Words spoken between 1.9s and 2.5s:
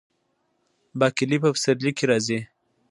کې راځي.